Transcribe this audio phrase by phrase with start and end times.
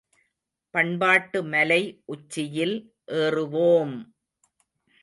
[0.73, 1.79] பண்பாட்டு மலை
[2.07, 2.75] உச்சியில்
[3.19, 3.95] ஏறுவோம்!